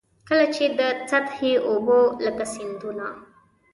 [0.27, 0.81] کله چي د
[1.11, 3.07] سطحي اوبو لکه سیندونه.